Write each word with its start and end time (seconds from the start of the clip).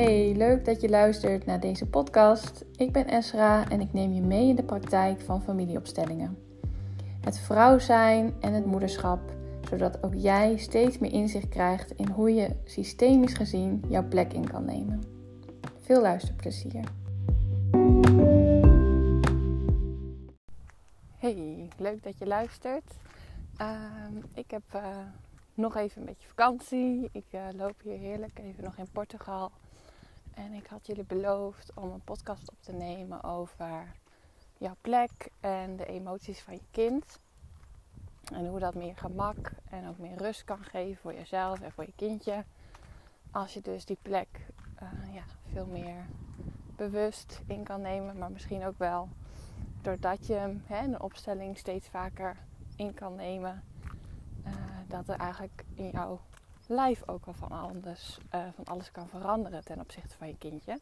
Hey, 0.00 0.34
leuk 0.36 0.64
dat 0.64 0.80
je 0.80 0.88
luistert 0.88 1.46
naar 1.46 1.60
deze 1.60 1.86
podcast. 1.86 2.64
Ik 2.76 2.92
ben 2.92 3.06
Esra 3.06 3.68
en 3.68 3.80
ik 3.80 3.92
neem 3.92 4.12
je 4.12 4.20
mee 4.20 4.48
in 4.48 4.56
de 4.56 4.62
praktijk 4.62 5.20
van 5.20 5.42
familieopstellingen. 5.42 6.38
Het 7.20 7.38
vrouw 7.38 7.78
zijn 7.78 8.34
en 8.40 8.52
het 8.52 8.66
moederschap, 8.66 9.20
zodat 9.68 10.02
ook 10.02 10.14
jij 10.14 10.56
steeds 10.56 10.98
meer 10.98 11.12
inzicht 11.12 11.48
krijgt 11.48 11.90
in 11.90 12.08
hoe 12.08 12.34
je 12.34 12.56
systemisch 12.64 13.34
gezien 13.34 13.84
jouw 13.88 14.08
plek 14.08 14.32
in 14.32 14.50
kan 14.50 14.64
nemen. 14.64 15.02
Veel 15.80 16.00
luisterplezier. 16.00 16.84
Hey, 21.16 21.68
leuk 21.76 22.02
dat 22.02 22.18
je 22.18 22.26
luistert. 22.26 22.92
Ehm, 23.56 24.16
ik 24.34 24.50
heb 24.50 24.62
uh, 24.74 24.82
nog 25.54 25.76
even 25.76 26.00
een 26.00 26.06
beetje 26.06 26.28
vakantie. 26.28 27.08
Ik 27.12 27.26
uh, 27.30 27.40
loop 27.56 27.74
hier 27.82 27.98
heerlijk 27.98 28.38
even 28.38 28.64
nog 28.64 28.76
in 28.76 28.88
Portugal. 28.92 29.50
En 30.34 30.52
ik 30.52 30.66
had 30.66 30.86
jullie 30.86 31.04
beloofd 31.04 31.74
om 31.74 31.90
een 31.90 32.04
podcast 32.04 32.50
op 32.50 32.62
te 32.62 32.72
nemen 32.72 33.22
over 33.24 33.92
jouw 34.58 34.76
plek 34.80 35.30
en 35.40 35.76
de 35.76 35.86
emoties 35.86 36.40
van 36.40 36.54
je 36.54 36.62
kind. 36.70 37.20
En 38.32 38.46
hoe 38.46 38.58
dat 38.58 38.74
meer 38.74 38.96
gemak 38.96 39.52
en 39.70 39.88
ook 39.88 39.98
meer 39.98 40.16
rust 40.16 40.44
kan 40.44 40.64
geven 40.64 41.00
voor 41.00 41.14
jezelf 41.14 41.60
en 41.60 41.72
voor 41.72 41.84
je 41.84 41.92
kindje. 41.96 42.44
Als 43.30 43.54
je 43.54 43.60
dus 43.60 43.84
die 43.84 43.98
plek 44.02 44.28
uh, 44.82 45.14
ja, 45.14 45.24
veel 45.52 45.66
meer 45.66 46.06
bewust 46.76 47.42
in 47.46 47.64
kan 47.64 47.80
nemen, 47.80 48.18
maar 48.18 48.30
misschien 48.30 48.64
ook 48.64 48.78
wel 48.78 49.08
doordat 49.82 50.26
je 50.26 50.34
hem 50.34 50.62
hè, 50.66 50.84
een 50.84 51.00
opstelling 51.00 51.58
steeds 51.58 51.88
vaker 51.88 52.36
in 52.76 52.94
kan 52.94 53.14
nemen, 53.14 53.64
uh, 54.46 54.52
dat 54.86 55.08
er 55.08 55.18
eigenlijk 55.18 55.64
in 55.74 55.90
jouw 55.90 56.20
lijf 56.70 57.08
ook 57.08 57.26
al 57.26 57.32
van 57.32 57.48
alles, 57.48 58.18
uh, 58.34 58.46
van 58.54 58.64
alles 58.64 58.90
kan 58.90 59.08
veranderen 59.08 59.64
ten 59.64 59.80
opzichte 59.80 60.16
van 60.16 60.28
je 60.28 60.36
kindje. 60.38 60.80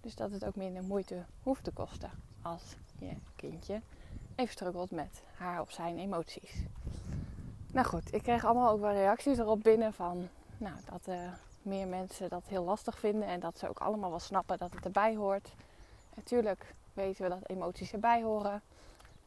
Dus 0.00 0.14
dat 0.14 0.30
het 0.30 0.44
ook 0.44 0.56
minder 0.56 0.82
moeite 0.82 1.24
hoeft 1.42 1.64
te 1.64 1.70
kosten 1.72 2.10
als 2.42 2.76
je 2.98 3.16
kindje 3.36 3.80
even 4.34 4.52
struggelt 4.52 4.90
met 4.90 5.22
haar 5.34 5.60
of 5.60 5.72
zijn 5.72 5.98
emoties. 5.98 6.62
Nou 7.72 7.86
goed, 7.86 8.14
ik 8.14 8.22
kreeg 8.22 8.44
allemaal 8.44 8.70
ook 8.70 8.80
wel 8.80 8.92
reacties 8.92 9.38
erop 9.38 9.62
binnen 9.62 9.92
van 9.92 10.28
nou, 10.58 10.76
dat 10.90 11.08
uh, 11.08 11.32
meer 11.62 11.88
mensen 11.88 12.28
dat 12.28 12.46
heel 12.46 12.64
lastig 12.64 12.98
vinden 12.98 13.28
en 13.28 13.40
dat 13.40 13.58
ze 13.58 13.68
ook 13.68 13.80
allemaal 13.80 14.10
wel 14.10 14.18
snappen 14.18 14.58
dat 14.58 14.74
het 14.74 14.84
erbij 14.84 15.16
hoort. 15.16 15.54
Natuurlijk 16.14 16.74
weten 16.92 17.22
we 17.22 17.28
dat 17.28 17.48
emoties 17.48 17.92
erbij 17.92 18.22
horen. 18.22 18.62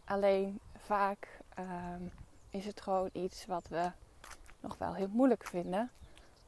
Alleen 0.03 0.59
vaak 0.77 1.39
uh, 1.59 1.65
is 2.49 2.65
het 2.65 2.81
gewoon 2.81 3.09
iets 3.11 3.45
wat 3.45 3.67
we 3.67 3.91
nog 4.59 4.77
wel 4.77 4.93
heel 4.93 5.09
moeilijk 5.11 5.45
vinden. 5.45 5.91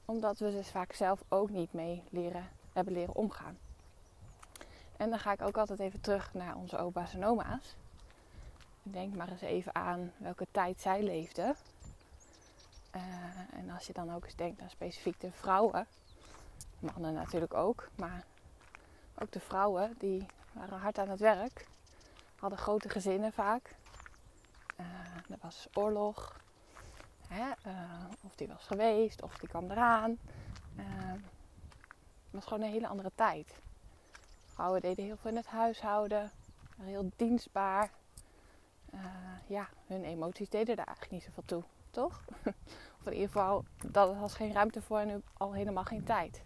Omdat 0.05 0.39
we 0.39 0.51
dus 0.51 0.69
vaak 0.69 0.93
zelf 0.93 1.23
ook 1.29 1.49
niet 1.49 1.73
mee 1.73 2.03
leren, 2.09 2.49
hebben 2.73 2.93
leren 2.93 3.15
omgaan. 3.15 3.57
En 4.97 5.09
dan 5.09 5.19
ga 5.19 5.31
ik 5.31 5.41
ook 5.41 5.57
altijd 5.57 5.79
even 5.79 6.01
terug 6.01 6.33
naar 6.33 6.55
onze 6.55 6.77
opa's 6.77 7.13
en 7.13 7.25
oma's. 7.25 7.75
Denk 8.83 9.15
maar 9.15 9.29
eens 9.29 9.41
even 9.41 9.75
aan 9.75 10.11
welke 10.17 10.47
tijd 10.51 10.81
zij 10.81 11.03
leefden. 11.03 11.55
Uh, 12.95 13.01
en 13.53 13.69
als 13.69 13.87
je 13.87 13.93
dan 13.93 14.13
ook 14.13 14.23
eens 14.23 14.35
denkt 14.35 14.61
aan 14.61 14.69
specifiek 14.69 15.19
de 15.19 15.31
vrouwen, 15.31 15.87
mannen 16.79 17.13
natuurlijk 17.13 17.53
ook, 17.53 17.89
maar 17.95 18.25
ook 19.19 19.31
de 19.31 19.39
vrouwen 19.39 19.95
die 19.97 20.25
waren 20.51 20.79
hard 20.79 20.97
aan 20.97 21.09
het 21.09 21.19
werk, 21.19 21.67
hadden 22.39 22.59
grote 22.59 22.89
gezinnen 22.89 23.33
vaak. 23.33 23.75
Uh, 24.79 24.85
er 25.29 25.37
was 25.41 25.67
oorlog, 25.73 26.39
Uh, 27.31 27.71
of 28.21 28.35
die 28.35 28.47
was 28.47 28.63
geweest, 28.63 29.21
of 29.21 29.37
die 29.37 29.49
kwam 29.49 29.71
eraan. 29.71 30.17
Uh, 30.77 30.85
het 32.23 32.31
was 32.31 32.43
gewoon 32.43 32.63
een 32.63 32.71
hele 32.71 32.87
andere 32.87 33.11
tijd. 33.15 33.59
Vrouwen 34.45 34.81
deden 34.81 35.05
heel 35.05 35.17
veel 35.17 35.31
in 35.31 35.37
het 35.37 35.47
huishouden, 35.47 36.31
heel 36.81 37.11
dienstbaar. 37.15 37.91
Uh, 38.93 39.01
ja, 39.47 39.67
hun 39.87 40.03
emoties 40.03 40.49
deden 40.49 40.75
daar 40.75 40.85
eigenlijk 40.85 41.15
niet 41.15 41.23
zoveel 41.23 41.43
toe, 41.45 41.63
toch? 41.89 42.23
of 42.99 43.05
in 43.05 43.13
ieder 43.13 43.27
geval, 43.27 43.65
dat 43.91 44.17
was 44.17 44.33
geen 44.33 44.53
ruimte 44.53 44.81
voor 44.81 44.99
en 44.99 45.23
al 45.33 45.53
helemaal 45.53 45.83
geen 45.83 46.03
tijd. 46.03 46.43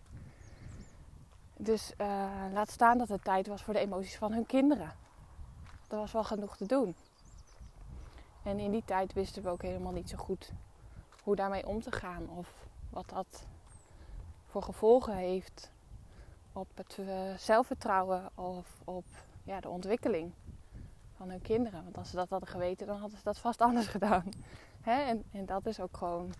Dus 1.58 1.94
laat 2.54 2.70
staan 2.70 2.98
dat 2.98 3.10
het 3.10 3.24
tijd 3.24 3.48
was 3.48 3.64
voor 3.64 3.74
de 3.74 3.80
emoties 3.80 4.18
van 4.18 4.34
hun 4.34 4.46
kinderen. 4.46 4.92
Er 5.88 5.98
was 5.98 6.12
wel 6.12 6.24
genoeg 6.24 6.58
te 6.58 6.66
doen. 6.66 6.96
En 8.44 8.60
in 8.60 8.72
die 8.72 8.84
tijd 8.86 9.14
wisten 9.14 9.44
we 9.44 9.50
ook 9.50 9.62
helemaal 9.62 9.92
niet 9.92 10.10
zo 10.10 10.18
goed 10.18 10.52
hoe 11.24 11.36
daarmee 11.36 11.68
om 11.68 11.82
te 11.82 11.92
gaan 11.92 12.30
of 12.30 12.68
wat 12.90 13.10
dat 13.10 13.48
voor 14.46 14.64
gevolgen 14.64 15.16
heeft 15.16 15.72
op 16.54 16.68
het 16.76 16.98
uh, 17.00 17.38
zelfvertrouwen 17.38 18.30
of 18.36 18.82
op 18.84 19.06
ja, 19.44 19.60
de 19.60 19.70
ontwikkeling 19.70 20.32
van 21.16 21.30
hun 21.30 21.42
kinderen. 21.42 21.84
Want 21.84 21.98
als 21.98 22.10
ze 22.10 22.16
dat 22.16 22.30
hadden 22.30 22.50
geweten, 22.50 22.88
dan 22.88 22.98
hadden 22.98 23.18
ze 23.18 23.24
dat 23.24 23.40
vast 23.40 23.62
anders 23.62 23.88
gedaan. 23.98 24.32
Hè? 24.82 25.02
En, 25.02 25.24
en 25.32 25.46
dat 25.46 25.66
is 25.66 25.80
ook 25.80 25.98
gewoon 25.98 26.34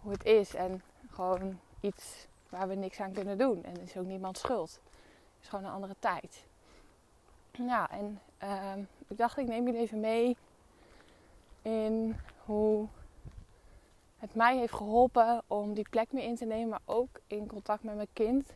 hoe 0.00 0.12
het 0.12 0.24
is. 0.24 0.54
En 0.54 0.82
gewoon 1.10 1.58
iets 1.80 2.26
waar 2.48 2.68
we 2.68 2.74
niks 2.74 3.00
aan 3.00 3.12
kunnen 3.12 3.38
doen. 3.38 3.64
En 3.64 3.72
het 3.72 3.82
is 3.82 3.96
ook 3.96 4.06
niemand 4.06 4.38
schuld. 4.38 4.70
Het 4.70 5.42
is 5.42 5.48
gewoon 5.48 5.64
een 5.64 5.70
andere 5.70 5.96
tijd. 5.98 6.44
Ja, 7.50 7.90
en 7.90 8.20
uh, 8.42 8.76
ik 9.08 9.16
dacht, 9.16 9.38
ik 9.38 9.46
neem 9.46 9.64
jullie 9.64 9.80
even 9.80 10.00
mee 10.00 10.36
in 11.62 12.16
hoe 12.44 12.88
het 14.20 14.34
mij 14.34 14.58
heeft 14.58 14.72
geholpen 14.72 15.42
om 15.46 15.74
die 15.74 15.88
plek 15.90 16.12
meer 16.12 16.24
in 16.24 16.36
te 16.36 16.44
nemen, 16.44 16.68
maar 16.68 16.82
ook 16.84 17.20
in 17.26 17.46
contact 17.46 17.82
met 17.82 17.94
mijn 17.94 18.08
kind, 18.12 18.52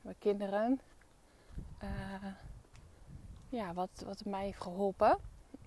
mijn 0.00 0.18
kinderen. 0.18 0.80
Uh, 1.82 2.26
ja, 3.48 3.74
wat, 3.74 4.02
wat 4.04 4.18
het 4.18 4.28
mij 4.28 4.44
heeft 4.44 4.60
geholpen 4.60 5.18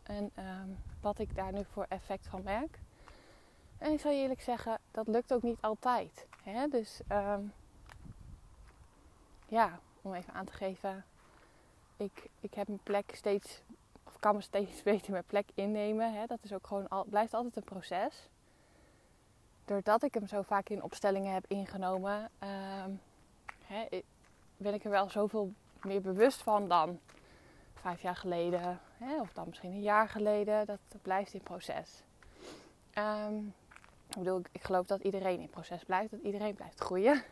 en 0.03 0.31
um, 0.39 0.77
wat 1.01 1.19
ik 1.19 1.35
daar 1.35 1.53
nu 1.53 1.63
voor 1.71 1.85
effect 1.89 2.27
van 2.27 2.43
merk. 2.43 2.79
En 3.77 3.91
ik 3.91 3.99
zal 3.99 4.11
je 4.11 4.21
eerlijk 4.21 4.41
zeggen, 4.41 4.79
dat 4.91 5.07
lukt 5.07 5.33
ook 5.33 5.43
niet 5.43 5.61
altijd. 5.61 6.27
Hè? 6.43 6.67
Dus 6.67 7.01
um, 7.11 7.53
ja, 9.47 9.79
om 10.01 10.13
even 10.13 10.33
aan 10.33 10.45
te 10.45 10.53
geven, 10.53 11.05
ik, 11.97 12.29
ik 12.39 12.53
heb 12.53 12.67
mijn 12.67 12.83
plek 12.83 13.11
steeds, 13.15 13.61
of 14.03 14.19
kan 14.19 14.35
me 14.35 14.41
steeds 14.41 14.83
beter 14.91 15.11
mijn 15.11 15.23
plek 15.27 15.49
innemen. 15.53 16.13
Hè? 16.13 16.25
Dat 16.25 16.39
is 16.41 16.53
ook 16.53 16.67
gewoon, 16.67 17.05
blijft 17.09 17.33
altijd 17.33 17.55
een 17.55 17.63
proces 17.63 18.29
doordat 19.67 20.03
ik 20.03 20.13
hem 20.13 20.28
zo 20.28 20.41
vaak 20.41 20.69
in 20.69 20.83
opstellingen 20.83 21.33
heb 21.33 21.45
ingenomen, 21.47 22.29
uh, 22.44 22.50
hè, 23.66 24.01
ben 24.57 24.73
ik 24.73 24.83
er 24.83 24.89
wel 24.89 25.09
zoveel 25.09 25.53
meer 25.81 26.01
bewust 26.01 26.41
van 26.41 26.67
dan 26.67 27.00
vijf 27.73 28.01
jaar 28.01 28.16
geleden. 28.16 28.79
Hè, 28.97 29.22
of 29.22 29.33
dan 29.33 29.47
misschien 29.47 29.72
een 29.72 29.81
jaar 29.81 30.09
geleden. 30.09 30.66
Dat, 30.66 30.79
blijft 31.01 31.33
in 31.33 31.41
proces. 31.41 32.03
Um, 32.94 33.53
ik 34.09 34.17
bedoel, 34.17 34.41
ik 34.51 34.63
geloof 34.63 34.85
dat 34.85 35.01
iedereen 35.01 35.39
in 35.39 35.50
proces 35.50 35.83
blijft. 35.83 36.11
Dat 36.11 36.19
iedereen 36.19 36.56
blijft 36.56 36.79
groeien 36.79 37.23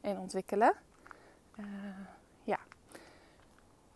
en 0.00 0.18
ontwikkelen. 0.18 0.74
Uh, 1.56 1.66
ja. 2.44 2.58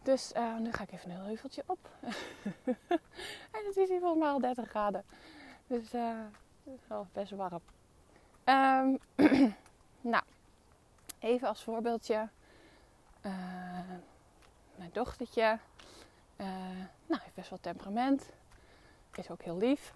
Dus 0.02 0.32
uh, 0.36 0.58
nu 0.58 0.72
ga 0.72 0.82
ik 0.82 0.92
even 0.92 1.10
een 1.10 1.24
heuveltje 1.24 1.62
op. 1.66 1.78
en 3.56 3.66
het 3.66 3.76
is 3.76 3.88
hier 3.88 4.00
volgens 4.00 4.22
mij 4.22 4.30
al 4.30 4.40
30 4.40 4.68
graden. 4.68 5.04
Dus 5.66 5.80
is 5.80 5.92
wel 6.86 7.06
best 7.12 7.32
warm. 7.32 7.60
Um, 8.44 8.98
nou, 10.00 10.24
even 11.18 11.48
als 11.48 11.62
voorbeeldje. 11.62 12.28
Uh, 13.22 13.32
mijn 14.74 14.90
dochtertje. 14.92 15.58
Uh, 16.36 16.46
nou, 17.06 17.22
heeft 17.22 17.34
best 17.34 17.50
wel 17.50 17.60
temperament. 17.60 18.30
Is 19.14 19.30
ook 19.30 19.42
heel 19.42 19.56
lief. 19.56 19.92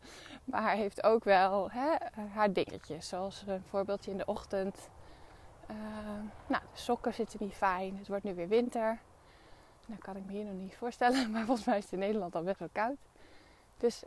maar 0.44 0.72
heeft 0.72 1.02
ook 1.02 1.24
wel 1.24 1.70
hè, 1.70 1.94
haar 2.32 2.52
dingetjes. 2.52 3.08
Zoals 3.08 3.44
een 3.46 3.62
voorbeeldje 3.68 4.10
in 4.10 4.16
de 4.16 4.26
ochtend. 4.26 4.88
Uh, 5.70 5.76
nou, 6.46 6.62
de 6.72 6.80
sokken 6.80 7.14
zitten 7.14 7.38
niet 7.42 7.54
fijn. 7.54 7.96
Het 7.98 8.08
wordt 8.08 8.24
nu 8.24 8.34
weer 8.34 8.48
winter. 8.48 8.98
Nou 9.86 10.00
kan 10.00 10.16
ik 10.16 10.24
me 10.24 10.32
hier 10.32 10.44
nog 10.44 10.54
niet 10.54 10.76
voorstellen. 10.76 11.30
Maar 11.32 11.44
volgens 11.44 11.66
mij 11.66 11.76
is 11.78 11.84
het 11.84 11.92
in 11.92 11.98
Nederland 11.98 12.34
al 12.34 12.42
best 12.42 12.58
wel 12.58 12.68
koud. 12.72 12.96
Dus 13.76 14.02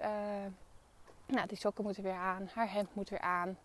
nou, 1.30 1.48
die 1.48 1.58
sokken 1.58 1.84
moeten 1.84 2.04
weer 2.04 2.14
aan. 2.14 2.50
Haar 2.54 2.72
hemd 2.72 2.96
moet 2.96 3.10
weer 3.10 3.22
aan. 3.22 3.58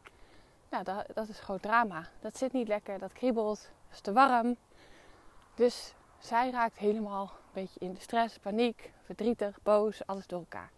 Nou, 0.69 0.85
dat, 0.85 1.07
dat 1.15 1.29
is 1.29 1.39
gewoon 1.39 1.61
drama. 1.61 2.09
Dat 2.21 2.37
zit 2.37 2.53
niet 2.53 2.69
lekker, 2.69 2.99
dat 2.99 3.13
kriebelt, 3.13 3.71
is 3.91 4.01
te 4.01 4.13
warm. 4.13 4.57
Dus 5.55 5.95
zij 6.19 6.51
raakt 6.51 6.79
helemaal 6.79 7.23
een 7.23 7.51
beetje 7.53 7.81
in 7.81 7.93
de 7.93 8.01
stress, 8.01 8.39
paniek, 8.39 8.93
verdrietig, 9.03 9.63
boos, 9.63 10.07
alles 10.07 10.27
door 10.27 10.39
elkaar. 10.39 10.71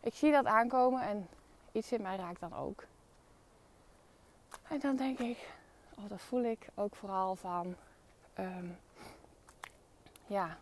Ik 0.00 0.14
zie 0.14 0.32
dat 0.32 0.46
aankomen 0.46 1.02
en 1.02 1.28
iets 1.72 1.92
in 1.92 2.02
mij 2.02 2.16
raakt 2.16 2.40
dan 2.40 2.54
ook. 2.54 2.84
En 4.68 4.80
dan 4.80 4.96
denk 4.96 5.18
ik, 5.18 5.48
oh, 5.98 6.08
dat 6.08 6.20
voel 6.20 6.42
ik 6.42 6.68
ook 6.74 6.94
vooral 6.94 7.36
van, 7.36 7.74
um, 8.38 8.78
ja, 10.26 10.58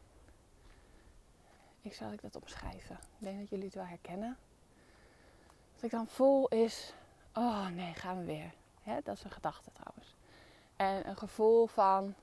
ik 1.83 1.95
zal 1.95 2.13
ik 2.13 2.23
dat 2.23 2.37
omschrijven. 2.37 2.95
Ik 2.95 3.25
denk 3.25 3.39
dat 3.39 3.49
jullie 3.49 3.65
het 3.65 3.75
wel 3.75 3.85
herkennen. 3.85 4.37
Wat 5.83 5.91
ik 5.91 5.99
dan 5.99 6.07
voel 6.09 6.49
is, 6.49 6.95
oh 7.35 7.69
nee, 7.69 7.95
gaan 7.95 8.19
we 8.19 8.25
weer. 8.25 8.55
dat 9.03 9.17
is 9.17 9.25
een 9.25 9.31
gedachte 9.31 9.71
trouwens. 9.73 10.15
En 10.77 11.09
een 11.09 11.17
gevoel 11.17 11.67
van 11.67 12.15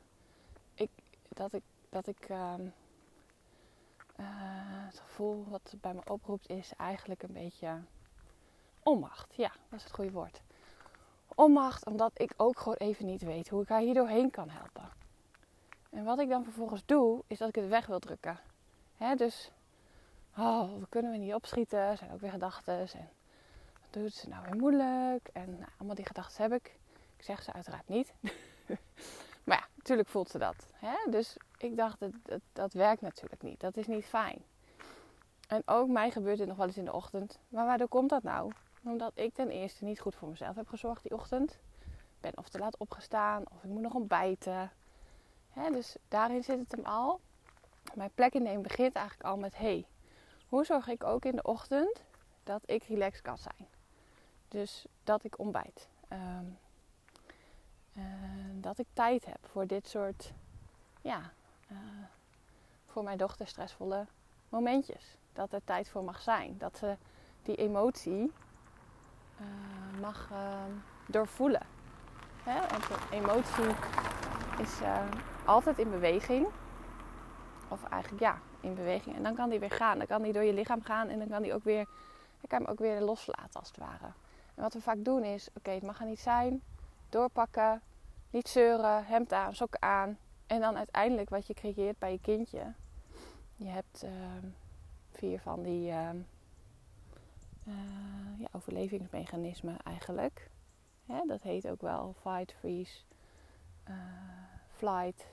ik, 0.74 0.90
dat 1.30 1.54
ik, 1.54 1.64
dat 1.90 2.08
ik 2.08 2.30
ehm, 2.30 2.62
eh, 4.16 4.26
het 4.86 5.00
gevoel 5.00 5.46
wat 5.50 5.74
bij 5.82 5.94
me 5.94 6.02
oproept 6.06 6.50
is 6.50 6.74
eigenlijk 6.78 7.24
een 7.24 7.34
beetje 7.34 7.82
onmacht. 8.84 9.36
Ja, 9.36 9.52
dat 9.70 9.80
is 9.80 9.84
het 9.84 9.94
goede 9.94 10.12
woord. 10.12 10.42
Onmacht, 11.36 11.86
omdat 11.86 12.12
ik 12.14 12.34
ook 12.38 12.60
gewoon 12.60 12.78
even 12.78 13.06
niet 13.06 13.22
weet 13.22 13.50
hoe 13.50 13.62
ik 13.62 13.70
haar 13.70 13.82
hier 13.82 13.94
doorheen 13.94 14.32
kan 14.32 14.50
helpen. 14.50 14.90
En 15.90 16.04
wat 16.04 16.20
ik 16.20 16.30
dan 16.30 16.44
vervolgens 16.44 16.86
doe, 16.86 17.24
is 17.28 17.38
dat 17.38 17.50
ik 17.50 17.56
het 17.56 17.68
weg 17.68 17.86
wil 17.86 18.00
drukken. 18.00 18.40
Hè, 18.98 19.16
dus, 19.16 19.52
oh, 20.38 20.80
we 20.80 20.88
kunnen 20.90 21.12
we 21.12 21.18
niet 21.18 21.34
opschieten. 21.34 21.98
Zijn 21.98 22.12
ook 22.12 22.22
weer 22.22 22.32
gedachten. 22.32 22.80
En 22.80 23.10
doet 23.90 24.14
ze 24.14 24.30
nou 24.30 24.44
weer 24.44 24.56
moeilijk? 24.56 25.30
En 25.34 25.50
nou, 25.50 25.72
allemaal 25.78 25.96
die 25.96 26.06
gedachten 26.06 26.42
heb 26.44 26.54
ik. 26.54 26.78
Ik 27.18 27.24
zeg 27.24 27.44
ze 27.44 27.54
uiteraard 27.54 27.88
niet. 27.88 28.14
maar 29.46 29.58
ja, 29.58 29.68
natuurlijk 29.76 30.10
voelt 30.10 30.30
ze 30.30 30.38
dat. 30.38 30.68
Hè? 30.74 31.12
Dus 31.12 31.38
ik 31.58 31.78
dacht, 31.78 32.00
dat, 32.00 32.42
dat, 32.54 32.74
werkt 32.74 33.02
natuurlijk 33.02 33.42
niet. 33.42 33.60
Dat 33.60 33.78
is 33.78 33.88
niet 33.88 34.06
fijn. 34.06 34.44
En 35.48 35.62
ook 35.66 35.88
mij 35.88 36.12
gebeurt 36.12 36.38
dit 36.38 36.48
nog 36.48 36.58
wel 36.58 36.68
eens 36.68 36.78
in 36.78 36.86
de 36.86 36.94
ochtend. 36.94 37.40
Maar 37.48 37.66
waardoor 37.66 37.88
komt 37.88 38.10
dat 38.10 38.24
nou? 38.24 38.52
Omdat 38.84 39.12
ik 39.16 39.34
ten 39.34 39.50
eerste 39.50 39.84
niet 39.84 40.00
goed 40.00 40.16
voor 40.16 40.30
mezelf 40.30 40.56
heb 40.56 40.68
gezorgd 40.68 41.04
die 41.04 41.14
ochtend. 41.14 41.52
Ik 41.90 42.20
ben 42.20 42.38
of 42.38 42.50
te 42.50 42.60
laat 42.60 42.78
opgestaan, 42.78 43.44
of 43.52 43.64
ik 43.64 43.70
moet 43.70 43.82
nog 43.82 43.94
ontbijten. 43.94 44.72
Hè, 45.50 45.72
dus 45.72 45.96
daarin 46.08 46.44
zit 46.44 46.60
het 46.60 46.72
hem 46.72 46.86
al. 46.86 47.20
Mijn 47.94 48.12
plek 48.16 48.34
innemen 48.34 48.62
begint 48.62 48.96
eigenlijk 48.96 49.30
al 49.30 49.38
met: 49.38 49.58
hey, 49.58 49.86
hoe 50.48 50.66
zorg 50.66 50.88
ik 50.88 51.04
ook 51.04 51.26
in 51.26 51.36
de 51.36 51.44
ochtend 51.44 52.04
dat 52.44 52.62
ik 52.66 52.84
relaxed 52.84 53.22
kan 53.22 53.38
zijn? 53.38 53.68
Dus 54.50 54.86
dat 55.04 55.24
ik 55.24 55.40
ontbijt. 55.40 55.88
Ehm, 56.08 56.46
eh, 57.94 58.04
dat 58.54 58.78
ik 58.78 58.88
tijd 58.94 59.26
heb 59.26 59.40
voor 59.42 59.68
dit 59.68 59.88
soort, 59.88 60.34
ja, 61.02 61.32
uh, 61.72 61.78
voor 62.86 63.04
mijn 63.04 63.18
dochter 63.18 63.48
stressvolle 63.48 64.06
momentjes. 64.50 65.16
Dat 65.34 65.54
er 65.54 65.64
tijd 65.64 65.90
voor 65.90 66.04
mag 66.04 66.22
zijn. 66.22 66.58
Dat 66.58 66.78
ze 66.78 66.98
die 67.44 67.56
emotie 67.56 68.32
uh, 69.42 70.00
mag 70.02 70.30
doorvoelen. 71.06 71.62
Hè? 72.44 72.60
Want 72.60 72.86
emotie 73.12 73.76
is 74.60 74.80
altijd 75.46 75.78
in 75.78 75.90
beweging. 75.90 76.48
Of 77.68 77.84
eigenlijk 77.84 78.24
ja, 78.24 78.40
in 78.60 78.76
beweging. 78.76 79.16
En 79.16 79.24
dan 79.24 79.36
kan 79.36 79.50
die 79.50 79.60
weer 79.60 79.72
gaan. 79.72 79.98
Dan 79.98 80.08
kan 80.08 80.22
die 80.22 80.34
door 80.34 80.44
je 80.44 80.54
lichaam 80.54 80.82
gaan 80.82 81.08
en 81.08 81.20
dan 81.20 81.28
kan 81.28 81.42
die 81.42 81.54
ook 81.54 81.64
weer, 81.64 81.88
kan 82.48 82.62
hem 82.62 82.72
ook 82.72 82.80
weer 82.80 83.02
loslaten 83.02 83.60
als 83.60 83.68
het 83.68 83.78
ware. 83.78 84.12
En 84.60 84.66
wat 84.66 84.74
we 84.74 84.82
vaak 84.82 85.04
doen 85.04 85.24
is, 85.24 85.50
oké, 85.54 85.72
het 85.72 85.84
mag 85.84 86.00
er 86.00 86.06
niet 86.06 86.20
zijn. 86.20 86.62
Doorpakken, 87.10 87.82
niet 88.30 88.48
zeuren, 88.48 89.06
hemd 89.06 89.34
aan, 89.34 89.56
sokken 89.56 89.82
aan. 89.82 90.18
En 90.48 90.60
dan 90.60 90.78
uiteindelijk 90.78 91.30
wat 91.30 91.48
je 91.48 91.54
creëert 91.54 92.00
bij 92.00 92.12
je 92.12 92.20
kindje. 92.20 92.74
Je 93.56 93.66
hebt 93.66 94.04
uh, 94.04 94.12
vier 95.12 95.40
van 95.40 95.64
die 95.64 95.90
uh, 95.90 96.10
uh, 97.68 97.74
ja, 98.40 98.48
overlevingsmechanismen 98.52 99.78
eigenlijk. 99.84 100.50
dat 101.28 101.42
heet 101.42 101.68
ook 101.68 101.82
wel 101.82 102.16
fight, 102.22 102.54
freeze, 102.54 103.00
eh, 103.84 103.96
flight 104.76 105.26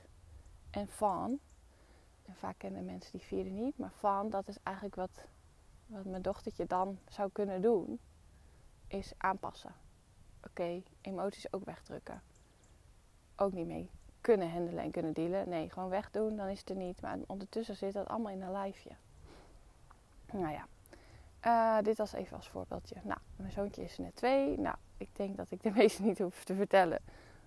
en 0.70 0.88
fawn. 0.88 1.40
En 2.26 2.34
vaak 2.34 2.58
kennen 2.58 2.84
mensen 2.84 3.12
die 3.12 3.26
vierde 3.26 3.50
niet. 3.50 3.78
Maar 3.78 3.92
fawn, 3.98 4.28
dat 4.28 4.48
is 4.48 4.58
eigenlijk 4.62 4.96
wat, 4.96 5.26
wat 5.86 6.04
mijn 6.04 6.22
dochtertje 6.22 6.66
dan 6.66 6.98
zou 7.08 7.30
kunnen 7.32 7.62
doen. 7.62 8.00
Is 8.88 9.12
aanpassen. 9.16 9.74
Oké, 10.44 10.82
emoties 11.00 11.52
ook 11.52 11.64
wegdrukken 11.64 12.22
ook 13.36 13.52
niet 13.52 13.66
mee 13.66 13.90
kunnen 14.20 14.50
handelen 14.50 14.84
en 14.84 14.90
kunnen 14.90 15.12
dealen. 15.12 15.48
Nee, 15.48 15.70
gewoon 15.70 15.88
wegdoen, 15.88 16.36
dan 16.36 16.48
is 16.48 16.60
het 16.60 16.70
er 16.70 16.76
niet. 16.76 17.00
Maar 17.00 17.18
ondertussen 17.26 17.76
zit 17.76 17.92
dat 17.92 18.08
allemaal 18.08 18.32
in 18.32 18.42
een 18.42 18.52
lijfje. 18.52 18.90
Nou 20.32 20.52
ja, 20.52 20.66
uh, 21.78 21.84
dit 21.84 21.96
was 21.96 22.12
even 22.12 22.36
als 22.36 22.48
voorbeeldje. 22.48 22.96
Nou, 23.02 23.18
mijn 23.36 23.52
zoontje 23.52 23.82
is 23.82 23.98
net 23.98 24.16
twee. 24.16 24.58
Nou, 24.58 24.76
ik 24.96 25.08
denk 25.12 25.36
dat 25.36 25.50
ik 25.50 25.62
de 25.62 25.70
meeste 25.80 26.02
niet 26.02 26.18
hoef 26.18 26.44
te 26.44 26.54
vertellen 26.54 27.00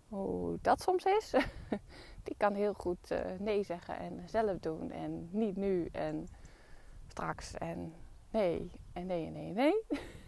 hoe 0.07 0.57
dat 0.61 0.81
soms 0.81 1.05
is. 1.05 1.33
Die 2.23 2.35
kan 2.37 2.53
heel 2.53 2.73
goed 2.73 3.11
uh, 3.11 3.19
nee 3.39 3.63
zeggen 3.63 3.97
en 3.97 4.29
zelf 4.29 4.59
doen. 4.59 4.91
En 4.91 5.29
niet 5.31 5.55
nu 5.55 5.89
en 5.91 6.27
straks 7.07 7.53
en 7.53 7.93
nee 8.29 8.71
en 8.93 9.05
nee 9.05 9.25
en 9.25 9.33
nee 9.33 9.47
en 9.47 9.53
nee. 9.53 9.73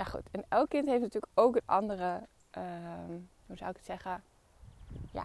nou 0.00 0.12
goed, 0.12 0.30
en 0.30 0.44
elk 0.48 0.68
kind 0.68 0.88
heeft 0.88 1.00
natuurlijk 1.00 1.32
ook 1.34 1.54
een 1.56 1.62
andere, 1.64 2.20
uh, 2.58 2.64
hoe 3.46 3.56
zou 3.56 3.70
ik 3.70 3.76
het 3.76 3.84
zeggen, 3.84 4.22
ja, 5.12 5.24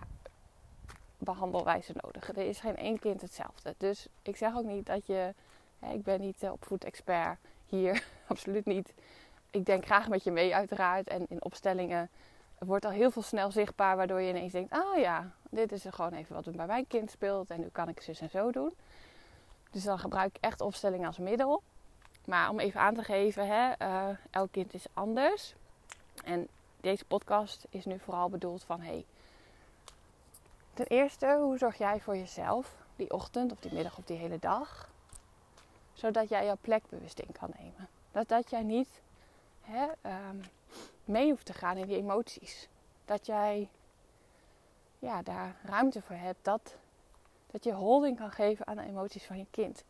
behandelwijze 1.18 1.94
nodig. 2.02 2.30
Er 2.30 2.48
is 2.48 2.60
geen 2.60 2.76
één 2.76 3.00
kind 3.00 3.22
hetzelfde. 3.22 3.76
Dus 3.78 4.08
ik 4.22 4.36
zeg 4.38 4.56
ook 4.56 4.66
niet 4.66 4.86
dat 4.86 5.06
je. 5.06 5.34
Hè, 5.80 5.94
ik 5.94 6.04
ben 6.04 6.20
niet 6.20 6.44
opvoedexpert 6.44 7.38
hier, 7.66 8.04
absoluut 8.28 8.66
niet. 8.66 8.94
Ik 9.50 9.66
denk 9.66 9.86
graag 9.86 10.10
met 10.10 10.24
je 10.24 10.32
mee, 10.32 10.56
uiteraard. 10.56 11.08
En 11.08 11.26
in 11.30 11.44
opstellingen 11.44 12.10
wordt 12.60 12.86
al 12.86 12.92
heel 12.92 13.12
veel 13.12 13.22
snel 13.22 13.52
zichtbaar, 13.52 13.96
waardoor 13.96 14.22
je 14.22 14.30
ineens 14.30 14.52
denkt: 14.52 14.78
oh 14.78 14.98
ja, 14.98 15.32
dit 15.50 15.72
is 15.72 15.86
er 15.86 15.94
gewoon 15.94 16.14
even 16.14 16.36
wat 16.36 16.56
bij 16.56 16.66
mijn 16.66 16.88
kind 16.88 17.12
speelt. 17.12 17.50
En 17.50 17.60
nu 17.60 17.68
kan 17.68 17.90
ik 17.90 18.02
zus 18.02 18.22
en 18.22 18.30
zo 18.30 18.52
doen. 18.52 18.74
Dus 19.72 19.84
dan 19.84 20.00
gebruik 20.00 20.36
ik 20.36 20.44
echt 20.44 20.62
opstellingen 20.62 21.08
als 21.08 21.18
middel. 21.18 21.64
Maar 22.26 22.50
om 22.50 22.60
even 22.60 22.82
aan 22.82 22.96
te 22.96 23.04
geven, 23.04 23.48
hè, 23.48 23.72
uh, 23.82 24.18
elk 24.30 24.52
kind 24.52 24.74
is 24.74 24.86
anders. 24.94 25.56
En 26.24 26.48
deze 26.82 27.06
podcast 27.06 27.66
is 27.70 27.86
nu 27.86 28.00
vooral 28.00 28.30
bedoeld 28.30 28.64
van: 28.64 28.82
hey, 28.82 29.06
Ten 30.76 30.88
eerste, 30.88 31.38
hoe 31.42 31.58
zorg 31.58 31.78
jij 31.78 32.00
voor 32.00 32.18
jezelf 32.18 32.76
die 32.96 33.12
ochtend 33.12 33.52
of 33.52 33.60
die 33.60 33.74
middag 33.74 33.98
of 33.98 34.06
die 34.06 34.18
hele 34.18 34.40
dag? 34.40 34.90
Zodat 35.94 36.30
jij 36.30 36.46
jouw 36.46 36.58
plek 36.62 36.84
bewust 36.90 37.20
in 37.20 37.32
kan 37.40 37.50
nemen. 37.60 37.88
Dat, 38.12 38.28
dat 38.28 38.50
jij 38.50 38.64
niet 38.64 39.02
hè, 39.62 39.88
um, 40.30 40.42
mee 41.04 41.30
hoeft 41.30 41.46
te 41.46 41.54
gaan 41.54 41.78
in 41.78 41.88
die 41.88 41.98
emoties. 41.98 42.68
Dat 43.06 43.26
jij 43.26 43.70
ja, 45.00 45.22
daar 45.22 45.56
ruimte 45.64 46.02
voor 46.02 46.16
hebt. 46.16 46.40
Dat, 46.42 46.76
dat 47.52 47.64
je 47.64 47.74
holding 47.74 48.18
kan 48.18 48.32
geven 48.32 48.68
aan 48.68 48.78
de 48.78 48.86
emoties 48.86 49.24
van 49.24 49.38
je 49.38 49.46
kind. 49.52 49.84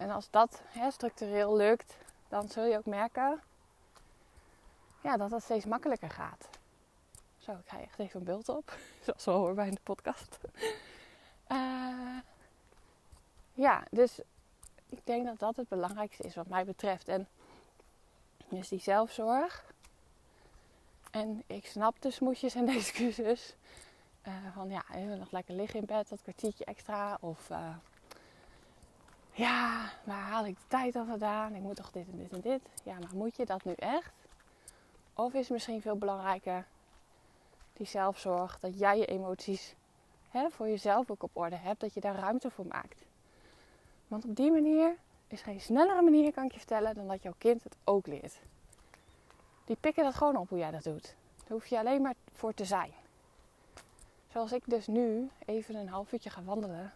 En 0.00 0.10
als 0.10 0.30
dat 0.30 0.62
hè, 0.66 0.90
structureel 0.90 1.56
lukt, 1.56 1.96
dan 2.28 2.48
zul 2.48 2.64
je 2.64 2.76
ook 2.76 2.86
merken 2.86 3.40
ja, 5.00 5.16
dat 5.16 5.30
dat 5.30 5.42
steeds 5.42 5.64
makkelijker 5.64 6.10
gaat. 6.10 6.48
Zo, 7.38 7.52
ik 7.52 7.68
ga 7.68 7.80
echt 7.80 7.98
even 7.98 8.20
een 8.20 8.26
beeld 8.26 8.48
op. 8.48 8.76
Zoals 9.04 9.24
we 9.24 9.30
horen 9.30 9.54
bij 9.54 9.70
de 9.70 9.80
podcast. 9.82 10.38
Uh, 11.48 12.18
ja, 13.66 13.84
dus 13.90 14.20
ik 14.86 15.00
denk 15.04 15.26
dat 15.26 15.38
dat 15.38 15.56
het 15.56 15.68
belangrijkste 15.68 16.22
is 16.22 16.34
wat 16.34 16.46
mij 16.46 16.64
betreft. 16.64 17.08
En 17.08 17.28
dus 18.48 18.68
die 18.68 18.80
zelfzorg. 18.80 19.72
En 21.10 21.42
ik 21.46 21.66
snap 21.66 22.02
de 22.02 22.10
smoesjes 22.10 22.54
en 22.54 22.66
de 22.66 22.72
excuses. 22.82 23.54
Uh, 24.28 24.34
van 24.54 24.70
ja, 24.70 24.84
nog 25.16 25.30
lekker 25.30 25.54
liggen 25.54 25.80
in 25.80 25.86
bed, 25.86 26.08
dat 26.08 26.22
kwartiertje 26.22 26.64
extra. 26.64 27.18
Of 27.20 27.50
uh, 27.50 27.76
ja, 29.40 29.90
waar 30.04 30.22
haal 30.22 30.46
ik 30.46 30.56
de 30.56 30.66
tijd 30.68 30.96
al 30.96 31.04
vandaan? 31.04 31.54
Ik 31.54 31.62
moet 31.62 31.76
toch 31.76 31.90
dit 31.90 32.06
en 32.12 32.18
dit 32.18 32.32
en 32.32 32.40
dit. 32.40 32.60
Ja, 32.84 32.98
maar 32.98 33.14
moet 33.14 33.36
je 33.36 33.46
dat 33.46 33.64
nu 33.64 33.72
echt? 33.72 34.12
Of 35.14 35.32
is 35.32 35.48
misschien 35.48 35.80
veel 35.80 35.96
belangrijker 35.96 36.66
die 37.72 37.86
zelfzorg, 37.86 38.58
dat 38.58 38.78
jij 38.78 38.98
je 38.98 39.06
emoties 39.06 39.74
hè, 40.28 40.50
voor 40.50 40.68
jezelf 40.68 41.10
ook 41.10 41.22
op 41.22 41.30
orde 41.32 41.56
hebt, 41.56 41.80
dat 41.80 41.94
je 41.94 42.00
daar 42.00 42.14
ruimte 42.14 42.50
voor 42.50 42.66
maakt. 42.66 43.04
Want 44.08 44.24
op 44.24 44.36
die 44.36 44.50
manier 44.50 44.96
is 45.26 45.42
geen 45.42 45.60
snellere 45.60 46.02
manier, 46.02 46.32
kan 46.32 46.44
ik 46.44 46.52
je 46.52 46.58
vertellen, 46.58 46.94
dan 46.94 47.06
dat 47.06 47.22
jouw 47.22 47.34
kind 47.38 47.64
het 47.64 47.76
ook 47.84 48.06
leert. 48.06 48.40
Die 49.64 49.76
pikken 49.80 50.04
dat 50.04 50.14
gewoon 50.14 50.36
op 50.36 50.48
hoe 50.48 50.58
jij 50.58 50.70
dat 50.70 50.82
doet. 50.82 51.14
Daar 51.36 51.52
hoef 51.58 51.66
je 51.66 51.78
alleen 51.78 52.02
maar 52.02 52.14
voor 52.32 52.54
te 52.54 52.64
zijn. 52.64 52.92
Zoals 54.32 54.52
ik 54.52 54.62
dus 54.66 54.86
nu 54.86 55.30
even 55.46 55.74
een 55.74 55.88
half 55.88 56.12
uurtje 56.12 56.30
ga 56.30 56.42
wandelen. 56.42 56.92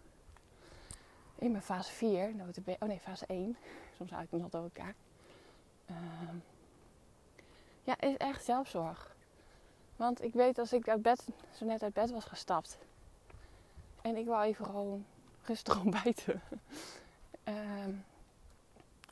In 1.45 1.51
mijn 1.51 1.63
fase 1.63 1.93
4, 1.93 2.33
oh 2.79 2.89
nee, 2.89 3.01
fase 3.01 3.27
1. 3.27 3.57
Soms 3.97 4.11
haal 4.11 4.23
ik 4.23 4.31
hem 4.31 4.41
nog 4.41 4.51
door 4.51 4.63
elkaar. 4.63 4.95
Uh, 5.91 5.97
ja, 7.83 8.01
is 8.01 8.17
echt 8.17 8.45
zelfzorg. 8.45 9.17
Want 9.97 10.23
ik 10.23 10.33
weet 10.33 10.59
als 10.59 10.73
ik 10.73 10.89
uit 10.89 11.03
bed, 11.03 11.29
zo 11.51 11.65
net 11.65 11.83
uit 11.83 11.93
bed 11.93 12.11
was 12.11 12.25
gestapt. 12.25 12.79
En 14.03 14.17
ik 14.17 14.27
wou 14.27 14.45
even 14.45 14.65
gewoon 14.65 15.05
rustig 15.43 15.81
ontbijten. 15.85 16.43
um, 17.45 18.05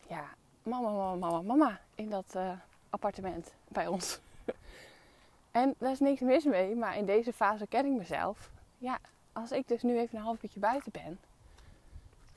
ja, 0.08 0.24
mama, 0.62 0.90
mama, 0.90 1.14
mama, 1.14 1.42
mama. 1.42 1.80
In 1.94 2.10
dat 2.10 2.32
uh, 2.36 2.52
appartement 2.90 3.54
bij 3.68 3.86
ons. 3.86 4.20
en 5.50 5.74
daar 5.78 5.90
is 5.90 6.00
niks 6.00 6.20
mis 6.20 6.44
mee. 6.44 6.74
Maar 6.74 6.96
in 6.96 7.06
deze 7.06 7.32
fase 7.32 7.66
ken 7.66 7.86
ik 7.86 7.92
mezelf. 7.92 8.50
Ja, 8.78 8.98
als 9.32 9.52
ik 9.52 9.68
dus 9.68 9.82
nu 9.82 9.98
even 9.98 10.18
een 10.18 10.24
half 10.24 10.42
uurtje 10.42 10.60
buiten 10.60 10.92
ben. 10.92 11.18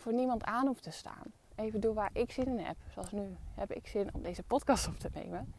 Voor 0.05 0.13
niemand 0.13 0.43
aan 0.43 0.67
hoef 0.67 0.79
te 0.79 0.91
staan. 0.91 1.23
Even 1.55 1.79
doen 1.79 1.93
waar 1.93 2.09
ik 2.13 2.31
zin 2.31 2.47
in 2.47 2.65
heb. 2.65 2.75
Zoals 2.93 3.11
nu 3.11 3.35
heb 3.53 3.71
ik 3.71 3.87
zin 3.87 4.13
om 4.13 4.21
deze 4.21 4.43
podcast 4.43 4.87
op 4.87 4.99
te 4.99 5.09
nemen. 5.13 5.53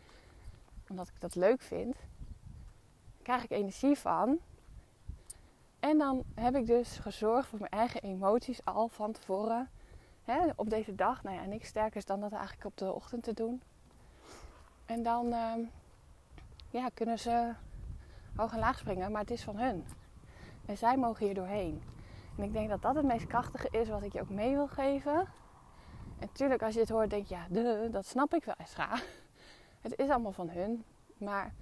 Omdat 0.88 1.08
ik 1.08 1.20
dat 1.20 1.34
leuk 1.34 1.60
vind 1.62 1.96
krijg 3.22 3.44
ik 3.44 3.50
energie 3.50 3.98
van. 3.98 4.38
En 5.80 5.98
dan 5.98 6.24
heb 6.34 6.56
ik 6.56 6.66
dus 6.66 6.98
gezorgd 6.98 7.48
voor 7.48 7.58
mijn 7.58 7.70
eigen 7.70 8.02
emoties 8.02 8.64
al 8.64 8.88
van 8.88 9.12
tevoren. 9.12 9.70
Op 10.56 10.70
deze 10.70 10.94
dag. 10.94 11.22
Nou 11.22 11.36
ja, 11.36 11.44
niks 11.44 11.68
sterkers 11.68 12.04
dan 12.04 12.20
dat 12.20 12.32
eigenlijk 12.32 12.64
op 12.64 12.76
de 12.76 12.92
ochtend 12.92 13.22
te 13.22 13.34
doen. 13.34 13.62
En 14.84 15.02
dan 15.02 15.32
ehm, 15.32 15.60
ja, 16.70 16.88
kunnen 16.94 17.18
ze 17.18 17.52
hoog 18.36 18.52
en 18.52 18.58
laag 18.58 18.78
springen, 18.78 19.12
maar 19.12 19.20
het 19.20 19.30
is 19.30 19.42
van 19.42 19.58
hun. 19.58 19.84
En 20.66 20.78
zij 20.78 20.96
mogen 20.96 21.24
hier 21.24 21.34
doorheen. 21.34 21.82
En 22.36 22.42
ik 22.42 22.52
denk 22.52 22.68
dat 22.68 22.82
dat 22.82 22.94
het 22.94 23.04
meest 23.04 23.26
krachtige 23.26 23.68
is 23.70 23.88
wat 23.88 24.02
ik 24.02 24.12
je 24.12 24.20
ook 24.20 24.30
mee 24.30 24.54
wil 24.54 24.68
geven. 24.68 25.18
En 26.18 26.26
natuurlijk, 26.26 26.62
als 26.62 26.74
je 26.74 26.80
het 26.80 26.88
hoort, 26.88 27.10
denk 27.10 27.26
je, 27.26 27.34
ja, 27.34 27.46
de, 27.50 27.88
dat 27.90 28.06
snap 28.06 28.34
ik 28.34 28.44
wel, 28.44 28.54
Esra. 28.58 28.98
Het 29.80 29.98
is 29.98 30.08
allemaal 30.08 30.32
van 30.32 30.48
hun. 30.48 30.84
Maar 31.18 31.54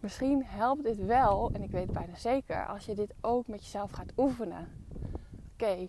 misschien 0.00 0.44
helpt 0.44 0.82
dit 0.82 1.04
wel, 1.04 1.50
en 1.52 1.62
ik 1.62 1.70
weet 1.70 1.82
het 1.82 1.92
bijna 1.92 2.14
zeker, 2.14 2.66
als 2.66 2.86
je 2.86 2.94
dit 2.94 3.14
ook 3.20 3.46
met 3.46 3.62
jezelf 3.62 3.90
gaat 3.90 4.12
oefenen. 4.16 4.86
Oké, 5.52 5.88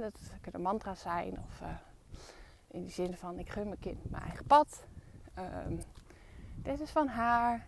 dat 0.00 0.20
kunnen 0.40 0.60
mantra's 0.60 1.00
zijn, 1.00 1.38
of 1.38 1.60
uh, 1.60 1.68
in 2.70 2.82
de 2.82 2.90
zin 2.90 3.16
van: 3.16 3.38
ik 3.38 3.50
gun 3.50 3.68
mijn 3.68 3.78
kind 3.80 4.10
mijn 4.10 4.22
eigen 4.22 4.46
pad. 4.46 4.84
Um, 5.38 5.80
dit 6.62 6.80
is 6.80 6.90
van 6.90 7.08
haar. 7.08 7.66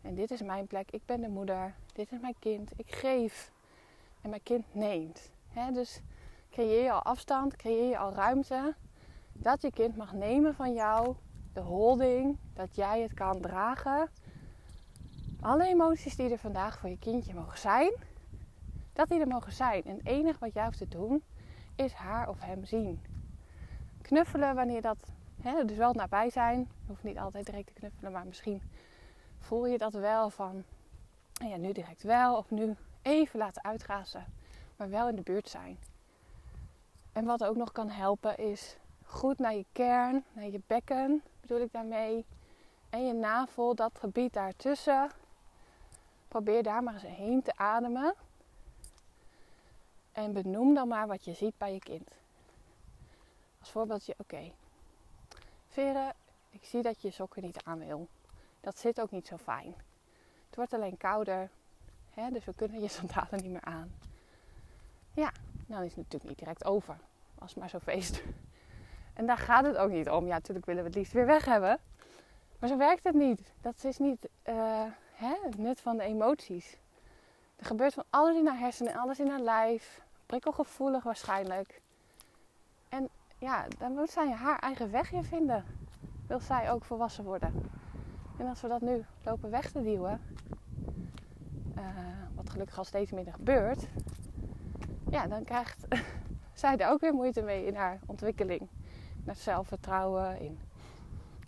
En 0.00 0.14
dit 0.14 0.30
is 0.30 0.42
mijn 0.42 0.66
plek. 0.66 0.90
Ik 0.90 1.02
ben 1.06 1.20
de 1.20 1.28
moeder. 1.28 1.74
Dit 1.92 2.12
is 2.12 2.20
mijn 2.20 2.36
kind. 2.38 2.70
Ik 2.76 2.94
geef. 2.94 3.52
En 4.26 4.32
mijn 4.32 4.42
kind 4.44 4.74
neemt. 4.74 5.30
dus 5.72 6.00
creëer 6.50 6.82
je 6.82 6.92
al 6.92 7.02
afstand, 7.02 7.56
creëer 7.56 7.88
je 7.88 7.98
al 7.98 8.12
ruimte. 8.12 8.74
Dat 9.32 9.62
je 9.62 9.70
kind 9.70 9.96
mag 9.96 10.12
nemen 10.12 10.54
van 10.54 10.74
jou. 10.74 11.14
De 11.52 11.60
holding. 11.60 12.38
Dat 12.54 12.76
jij 12.76 13.00
het 13.00 13.14
kan 13.14 13.40
dragen. 13.40 14.10
Alle 15.40 15.66
emoties 15.66 16.16
die 16.16 16.30
er 16.30 16.38
vandaag 16.38 16.78
voor 16.78 16.88
je 16.88 16.98
kindje 16.98 17.34
mogen 17.34 17.58
zijn. 17.58 17.92
Dat 18.92 19.08
die 19.08 19.20
er 19.20 19.26
mogen 19.26 19.52
zijn. 19.52 19.84
En 19.84 19.96
het 19.96 20.06
enige 20.06 20.38
wat 20.38 20.54
jij 20.54 20.64
hoeft 20.64 20.78
te 20.78 20.88
doen. 20.88 21.22
Is 21.74 21.92
haar 21.92 22.28
of 22.28 22.40
hem 22.40 22.64
zien. 22.64 23.00
Knuffelen 24.02 24.54
wanneer 24.54 24.82
dat 24.82 24.98
dus 25.66 25.76
wel 25.76 25.92
nabij 25.92 26.30
zijn. 26.30 26.58
Je 26.58 26.86
hoeft 26.86 27.02
niet 27.02 27.18
altijd 27.18 27.46
direct 27.46 27.66
te 27.66 27.72
knuffelen, 27.72 28.12
maar 28.12 28.26
misschien 28.26 28.62
voel 29.38 29.66
je 29.66 29.78
dat 29.78 29.92
wel 29.92 30.30
van 30.30 30.64
ja, 31.32 31.56
nu 31.56 31.72
direct 31.72 32.02
wel 32.02 32.36
of 32.36 32.50
nu 32.50 32.76
even 33.06 33.38
laten 33.38 33.64
uitgrazen, 33.64 34.24
maar 34.76 34.90
wel 34.90 35.08
in 35.08 35.16
de 35.16 35.22
buurt 35.22 35.48
zijn. 35.48 35.78
En 37.12 37.24
wat 37.24 37.44
ook 37.44 37.56
nog 37.56 37.72
kan 37.72 37.88
helpen 37.88 38.38
is 38.38 38.76
goed 39.04 39.38
naar 39.38 39.54
je 39.54 39.64
kern, 39.72 40.24
naar 40.32 40.48
je 40.48 40.60
bekken 40.66 41.22
bedoel 41.40 41.60
ik 41.60 41.72
daarmee. 41.72 42.24
En 42.90 43.06
je 43.06 43.12
navel, 43.12 43.74
dat 43.74 43.98
gebied 43.98 44.32
daartussen. 44.32 45.10
Probeer 46.28 46.62
daar 46.62 46.82
maar 46.82 46.94
eens 46.94 47.02
heen 47.02 47.42
te 47.42 47.56
ademen. 47.56 48.14
En 50.12 50.32
benoem 50.32 50.74
dan 50.74 50.88
maar 50.88 51.06
wat 51.06 51.24
je 51.24 51.32
ziet 51.32 51.58
bij 51.58 51.72
je 51.72 51.78
kind. 51.78 52.10
Als 53.58 53.70
voorbeeldje, 53.70 54.14
oké, 54.18 54.52
Veren, 55.68 56.14
ik 56.50 56.64
zie 56.64 56.82
dat 56.82 57.02
je 57.02 57.08
je 57.08 57.14
sokken 57.14 57.42
niet 57.42 57.64
aan 57.64 57.78
wil. 57.78 58.08
Dat 58.60 58.78
zit 58.78 59.00
ook 59.00 59.10
niet 59.10 59.26
zo 59.26 59.36
fijn. 59.36 59.74
Het 60.46 60.56
wordt 60.56 60.72
alleen 60.72 60.96
kouder, 60.96 61.50
hè, 62.16 62.30
dus 62.30 62.44
we 62.44 62.54
kunnen 62.54 62.80
je 62.80 62.88
sandalen 62.98 63.42
niet 63.42 63.50
meer 63.50 63.64
aan. 63.64 63.92
Ja, 65.12 65.30
dan 65.66 65.82
is 65.82 65.88
het 65.88 65.96
natuurlijk 65.96 66.24
niet 66.24 66.38
direct 66.38 66.64
over. 66.64 66.96
Als 67.38 67.54
maar 67.54 67.68
zo 67.68 67.78
feest. 67.78 68.22
En 69.14 69.26
daar 69.26 69.38
gaat 69.38 69.64
het 69.64 69.76
ook 69.76 69.90
niet 69.90 70.10
om. 70.10 70.26
Ja, 70.26 70.34
natuurlijk 70.34 70.66
willen 70.66 70.82
we 70.82 70.88
het 70.88 70.98
liefst 70.98 71.12
weer 71.12 71.26
weg 71.26 71.44
hebben. 71.44 71.78
Maar 72.58 72.68
zo 72.68 72.76
werkt 72.76 73.04
het 73.04 73.14
niet. 73.14 73.52
Dat 73.60 73.84
is 73.84 73.98
niet 73.98 74.28
uh, 74.48 74.82
hè, 75.14 75.34
het 75.42 75.58
nut 75.58 75.80
van 75.80 75.96
de 75.96 76.02
emoties. 76.02 76.76
Er 77.56 77.66
gebeurt 77.66 77.94
van 77.94 78.04
alles 78.10 78.36
in 78.36 78.46
haar 78.46 78.58
hersenen, 78.58 78.94
alles 78.94 79.20
in 79.20 79.28
haar 79.28 79.40
lijf. 79.40 80.02
Prikkelgevoelig 80.26 81.02
waarschijnlijk. 81.02 81.80
En 82.88 83.08
ja, 83.38 83.66
dan 83.78 83.92
moet 83.92 84.10
zij 84.10 84.30
haar 84.30 84.58
eigen 84.58 84.90
weg 84.90 85.12
in 85.12 85.24
vinden. 85.24 85.64
Wil 86.26 86.40
zij 86.40 86.70
ook 86.70 86.84
volwassen 86.84 87.24
worden. 87.24 87.70
En 88.38 88.46
als 88.46 88.60
we 88.60 88.68
dat 88.68 88.80
nu 88.80 89.04
lopen 89.24 89.50
weg 89.50 89.70
te 89.70 89.82
duwen, 89.82 90.20
uh, 91.78 91.82
wat 92.34 92.50
gelukkig 92.50 92.78
al 92.78 92.84
steeds 92.84 93.12
minder 93.12 93.32
gebeurt, 93.32 93.86
ja, 95.10 95.26
dan 95.26 95.44
krijgt 95.44 95.86
zij 96.52 96.76
er 96.76 96.90
ook 96.90 97.00
weer 97.00 97.14
moeite 97.14 97.42
mee 97.42 97.66
in 97.66 97.74
haar 97.74 97.98
ontwikkeling. 98.06 98.68
Naar 99.24 99.36
zelfvertrouwen, 99.36 100.40
in, 100.40 100.58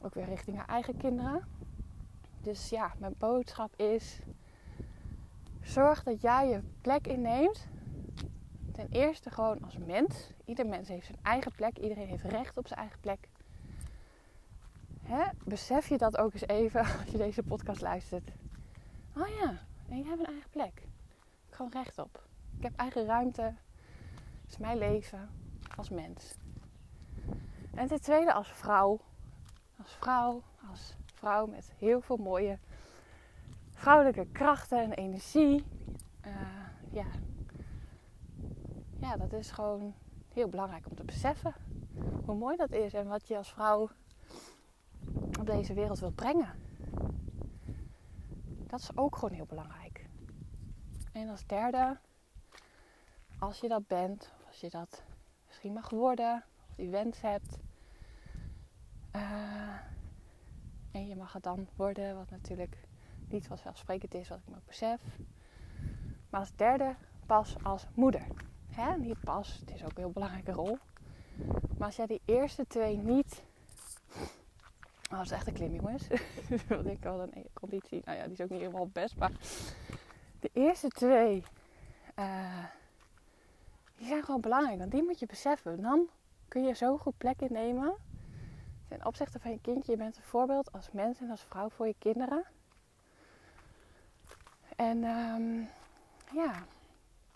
ook 0.01 0.15
weer 0.15 0.25
richting 0.25 0.57
haar 0.57 0.69
eigen 0.69 0.97
kinderen. 0.97 1.45
Dus 2.41 2.69
ja, 2.69 2.93
mijn 2.99 3.15
boodschap 3.19 3.77
is: 3.77 4.19
zorg 5.63 6.03
dat 6.03 6.21
jij 6.21 6.49
je 6.49 6.61
plek 6.81 7.07
inneemt 7.07 7.69
ten 8.73 8.87
eerste 8.91 9.31
gewoon 9.31 9.65
als 9.65 9.77
mens. 9.79 10.31
Ieder 10.45 10.67
mens 10.67 10.89
heeft 10.89 11.07
zijn 11.07 11.19
eigen 11.23 11.53
plek. 11.53 11.79
Iedereen 11.79 12.09
heeft 12.09 12.25
recht 12.25 12.57
op 12.57 12.67
zijn 12.67 12.81
eigen 12.81 13.01
plek. 13.01 13.29
Hè? 15.03 15.25
Besef 15.45 15.89
je 15.89 15.99
dat 15.99 16.17
ook 16.17 16.33
eens 16.33 16.47
even 16.47 16.81
als 17.01 17.11
je 17.11 17.17
deze 17.17 17.43
podcast 17.43 17.81
luistert. 17.81 18.31
Oh 19.17 19.29
ja, 19.29 19.67
hebt 20.09 20.21
een 20.21 20.27
eigen 20.27 20.51
plek. 20.51 20.83
Gewoon 21.51 21.71
recht 21.71 21.99
op. 21.99 22.23
Ik 22.57 22.63
heb 22.63 22.77
eigen 22.77 23.07
ruimte. 23.07 23.43
Het 23.43 24.51
is 24.51 24.59
mijn 24.59 24.79
leven 24.79 25.29
als 25.77 25.89
mens. 25.89 26.35
En 27.75 27.87
ten 27.87 28.01
tweede 28.01 28.33
als 28.33 28.49
vrouw. 28.49 29.01
Als 29.83 29.93
vrouw, 29.93 30.43
als 30.71 30.97
vrouw 31.15 31.47
met 31.47 31.73
heel 31.79 32.01
veel 32.01 32.17
mooie 32.17 32.59
vrouwelijke 33.71 34.27
krachten 34.33 34.79
en 34.79 34.93
energie. 34.93 35.65
Uh, 36.27 36.33
ja, 36.91 37.07
ja, 39.01 39.17
dat 39.17 39.33
is 39.33 39.51
gewoon 39.51 39.95
heel 40.33 40.49
belangrijk 40.49 40.87
om 40.87 40.95
te 40.95 41.05
beseffen. 41.05 41.55
Hoe 42.25 42.35
mooi 42.35 42.57
dat 42.57 42.71
is 42.71 42.95
en 42.95 43.07
wat 43.07 43.29
je 43.29 43.37
als 43.37 43.53
vrouw 43.53 43.91
op 45.39 45.47
deze 45.47 45.75
wereld 45.75 45.99
wilt 45.99 46.15
brengen. 46.15 46.51
Dat 48.67 48.81
is 48.81 48.97
ook 48.97 49.17
gewoon 49.17 49.35
heel 49.35 49.47
belangrijk. 49.47 49.88
En 51.19 51.29
als 51.29 51.47
derde, 51.47 51.97
als 53.39 53.61
je 53.61 53.69
dat 53.69 53.87
bent, 53.87 54.33
of 54.37 54.47
als 54.47 54.61
je 54.61 54.71
dat 54.71 55.03
misschien 55.47 55.73
mag 55.73 55.91
worden, 55.91 56.45
of 56.69 56.75
die 56.75 56.89
wens 56.89 57.21
hebt, 57.21 57.59
uh, 59.17 59.79
en 60.91 61.07
je 61.07 61.17
mag 61.17 61.33
het 61.33 61.43
dan 61.43 61.69
worden, 61.77 62.17
wat 62.17 62.31
natuurlijk 62.31 62.77
niet 63.29 63.47
vanzelfsprekend 63.47 64.15
is, 64.15 64.29
wat 64.29 64.39
ik 64.39 64.49
me 64.49 64.57
ook 64.57 64.67
besef. 64.67 65.03
Maar 66.31 66.41
als 66.41 66.57
derde, 66.57 66.95
pas 67.27 67.57
als 67.63 67.87
moeder. 67.95 68.27
Hè? 68.71 68.97
Niet 68.97 69.21
pas, 69.21 69.59
het 69.61 69.71
is 69.75 69.85
ook 69.85 69.91
een 69.91 70.03
heel 70.03 70.11
belangrijke 70.11 70.53
rol. 70.53 70.79
Maar 71.79 71.87
als 71.87 71.97
jij 71.97 72.07
die 72.07 72.23
eerste 72.25 72.67
twee 72.67 72.97
niet. 72.97 73.45
Oh, 75.11 75.17
dat 75.17 75.25
is 75.25 75.31
echt 75.31 75.47
een 75.47 75.53
klim, 75.53 75.75
jongens. 75.75 76.09
Ik 76.95 77.07
al 77.07 77.23
een 77.23 77.47
conditie. 77.53 78.03
Nou 78.05 78.19
ja, 78.19 78.25
die 78.25 78.33
is 78.33 78.41
ook 78.41 78.51
niet 78.51 78.61
helemaal 78.61 78.89
best. 78.89 79.17
Maar 79.17 79.33
de 80.41 80.51
eerste 80.53 80.89
twee. 80.89 81.45
Uh, 82.19 82.65
die 83.97 84.07
zijn 84.07 84.25
gewoon 84.25 84.41
belangrijk. 84.41 84.79
Want 84.79 84.91
die 84.91 85.03
moet 85.03 85.19
je 85.19 85.27
beseffen. 85.27 85.83
Dan 85.83 86.09
kun 86.49 86.65
je 86.65 86.75
zo 86.75 86.99
goed 86.99 87.19
plek 87.19 87.41
innemen. 87.41 87.95
Ten 88.89 89.07
opzichte 89.07 89.39
van 89.39 89.51
je 89.51 89.61
kindje. 89.61 89.93
Je 89.93 89.99
bent 89.99 90.17
een 90.17 90.23
voorbeeld 90.23 90.73
als 90.73 90.91
mens 90.93 91.21
en 91.21 91.31
als 91.31 91.43
vrouw 91.43 91.69
voor 91.69 91.87
je 91.87 91.95
kinderen. 91.99 92.45
En 94.77 95.05
um, 95.05 95.69
ja, 96.33 96.65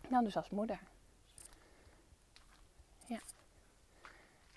dan 0.09 0.25
dus 0.25 0.37
als 0.37 0.50
moeder. 0.50 0.80
Ja. 3.06 3.18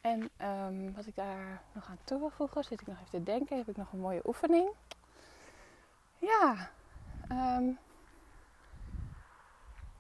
En 0.02 0.30
um, 0.42 0.94
wat 0.94 1.06
ik 1.06 1.16
daar 1.16 1.62
nog 1.72 1.90
aan 1.90 2.00
toe 2.04 2.20
wil 2.20 2.30
voegen, 2.30 2.64
zit 2.64 2.82
ik 2.82 2.88
nog 2.88 2.98
even 2.98 3.10
te 3.10 3.24
denken, 3.24 3.58
heb 3.58 3.70
ik 3.70 3.78
nog 3.78 3.92
een 3.92 4.00
mooie 4.00 4.28
oefening. 4.28 4.70
Ja, 6.18 6.70
um, 7.32 7.78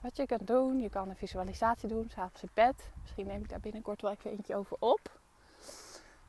wat 0.06 0.18
je 0.18 0.26
kan 0.26 0.46
doen, 0.46 0.80
je 0.80 0.90
kan 0.90 1.10
een 1.10 1.16
visualisatie 1.16 1.90
doen, 1.90 2.10
s'avonds 2.10 2.42
in 2.42 2.50
bed. 2.54 2.92
Misschien 3.02 3.28
neem 3.28 3.42
ik 3.42 3.50
daar 3.50 3.60
binnenkort 3.60 4.02
wel 4.02 4.12
even 4.12 4.32
eentje 4.32 4.56
over 4.56 4.78
op. 4.80 5.20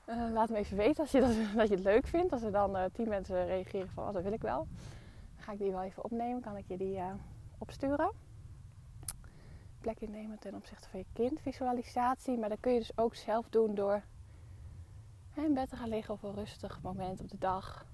Uh, 0.07 0.33
laat 0.33 0.49
me 0.49 0.57
even 0.57 0.77
weten 0.77 1.03
als 1.03 1.11
je, 1.11 1.21
dat, 1.21 1.35
dat 1.57 1.69
je 1.69 1.75
het 1.75 1.85
leuk 1.85 2.07
vindt. 2.07 2.33
Als 2.33 2.43
er 2.43 2.53
dan 2.53 2.77
uh, 2.77 2.85
tien 2.93 3.09
mensen 3.09 3.47
reageren 3.47 3.89
van, 3.89 4.09
oh, 4.09 4.13
dat 4.13 4.23
wil 4.23 4.33
ik 4.33 4.43
wel. 4.43 4.67
Dan 5.35 5.45
ga 5.45 5.53
ik 5.53 5.59
die 5.59 5.71
wel 5.71 5.83
even 5.83 6.05
opnemen, 6.05 6.43
kan 6.43 6.57
ik 6.57 6.65
je 6.67 6.77
die 6.77 6.97
uh, 6.97 7.13
opsturen 7.59 8.11
plek 9.81 10.01
innemen 10.01 10.39
ten 10.39 10.55
opzichte 10.55 10.89
van 10.89 10.99
je 10.99 11.07
kind. 11.13 11.41
Visualisatie, 11.41 12.39
maar 12.39 12.49
dat 12.49 12.61
kun 12.61 12.73
je 12.73 12.79
dus 12.79 12.99
ook 12.99 13.15
zelf 13.15 13.49
doen 13.49 13.75
door 13.75 14.03
in 15.35 15.55
bed 15.55 15.69
te 15.69 15.77
gaan 15.77 15.89
liggen 15.89 16.15
op 16.15 16.23
een 16.23 16.35
rustig 16.35 16.83
moment 16.83 17.21
op 17.21 17.31
de 17.31 17.39
dag. 17.39 17.87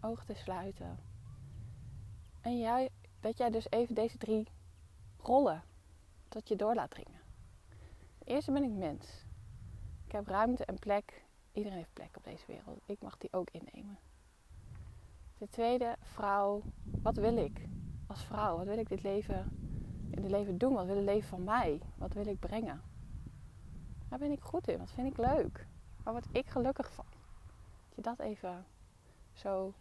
Ogen 0.00 0.26
te 0.26 0.34
sluiten. 0.34 0.98
En 2.40 2.58
jij, 2.58 2.88
dat 3.20 3.38
jij 3.38 3.50
dus 3.50 3.70
even 3.70 3.94
deze 3.94 4.18
drie 4.18 4.48
rollen 5.22 5.62
tot 6.28 6.48
je 6.48 6.56
door 6.56 6.74
laat 6.74 6.90
dringen. 6.90 7.20
Eerst 8.24 8.52
ben 8.52 8.62
ik 8.62 8.70
mens. 8.70 9.24
Ik 10.06 10.12
heb 10.12 10.26
ruimte 10.26 10.64
en 10.64 10.78
plek. 10.78 11.24
Iedereen 11.52 11.78
heeft 11.78 11.92
plek 11.92 12.16
op 12.16 12.24
deze 12.24 12.44
wereld. 12.46 12.80
Ik 12.86 13.02
mag 13.02 13.18
die 13.18 13.32
ook 13.32 13.50
innemen. 13.50 13.98
De 15.38 15.48
tweede, 15.48 15.96
vrouw, 16.02 16.62
wat 17.02 17.16
wil 17.16 17.36
ik 17.36 17.68
als 18.06 18.24
vrouw? 18.24 18.56
Wat 18.56 18.66
wil 18.66 18.78
ik 18.78 18.88
dit 18.88 19.02
leven, 19.02 19.50
in 20.10 20.22
dit 20.22 20.30
leven 20.30 20.58
doen? 20.58 20.72
Wat 20.72 20.86
wil 20.86 20.96
het 20.96 21.04
leven 21.04 21.28
van 21.28 21.44
mij? 21.44 21.80
Wat 21.96 22.12
wil 22.12 22.26
ik 22.26 22.38
brengen? 22.38 22.82
Waar 24.08 24.18
ben 24.18 24.32
ik 24.32 24.40
goed 24.40 24.68
in? 24.68 24.78
Wat 24.78 24.90
vind 24.90 25.06
ik 25.06 25.16
leuk? 25.16 25.66
Waar 26.02 26.12
word 26.12 26.26
ik 26.32 26.46
gelukkig 26.46 26.92
van? 26.92 27.04
Dat 27.88 27.94
je 27.94 28.02
dat 28.02 28.18
even 28.18 28.66
zo 29.32 29.74